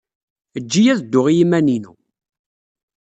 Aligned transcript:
Ejj-iyi 0.57 0.91
ad 0.93 0.99
dduɣ 1.03 1.25
i 1.29 1.33
yiman-inu. 1.37 1.93